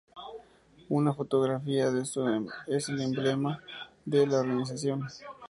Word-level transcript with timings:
Una 0.89 1.13
fotografía 1.13 1.91
de 1.91 2.05
su 2.05 2.49
es 2.65 2.89
el 2.89 3.01
emblema 3.01 3.63
de 4.03 4.25
la 4.25 4.39
organización. 4.39 5.05